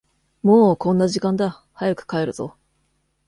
[0.41, 2.55] もうこんな時間だ、早く帰るぞ。